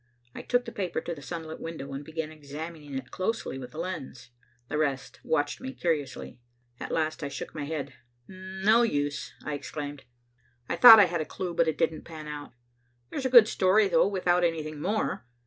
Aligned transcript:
I 0.33 0.41
took 0.41 0.65
the 0.65 0.71
paper 0.71 0.99
to 0.99 1.13
the 1.13 1.21
sunlit 1.21 1.59
window, 1.59 1.93
and 1.93 2.03
began 2.03 2.31
examining 2.31 2.95
it 2.97 3.11
closely 3.11 3.59
with 3.59 3.69
the 3.69 3.77
lens. 3.77 4.31
The 4.67 4.79
rest 4.79 5.19
watched 5.23 5.61
me 5.61 5.73
curiously. 5.75 6.39
At 6.79 6.91
last 6.91 7.21
I 7.21 7.27
shook 7.29 7.53
my 7.53 7.65
head. 7.65 7.93
"No 8.27 8.81
use," 8.81 9.31
I 9.45 9.53
exclaimed. 9.53 10.05
"I 10.67 10.75
thought 10.75 10.99
I 10.99 11.05
had 11.05 11.21
a 11.21 11.25
clue, 11.25 11.53
but 11.53 11.67
it 11.67 11.77
didn't 11.77 12.01
pan 12.05 12.27
out. 12.27 12.53
There's 13.11 13.27
a 13.27 13.29
good 13.29 13.47
story 13.47 13.87
though, 13.87 14.07
without 14.07 14.43
anything 14.43 14.81
more. 14.81 15.23